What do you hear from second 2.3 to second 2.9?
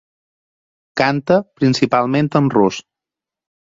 en rus.